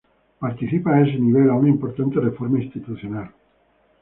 Participa, 0.43 0.89
a 0.95 1.01
ese 1.05 1.19
nivel, 1.19 1.47
a 1.51 1.53
una 1.53 1.69
importante 1.69 2.19
reforma 2.19 2.59
institucional. 2.59 3.29